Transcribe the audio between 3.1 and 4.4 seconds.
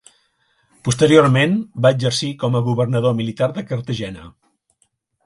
militar de Cartagena.